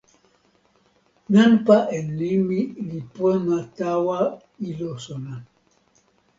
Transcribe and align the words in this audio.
nanpa 1.33 1.77
en 1.97 2.07
nimi 2.21 2.59
li 2.87 2.99
pona 3.13 3.57
tawa 3.77 4.19
ilo 4.69 4.91
sona. 5.05 5.35